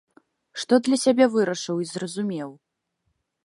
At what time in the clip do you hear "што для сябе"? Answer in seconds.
0.61-1.25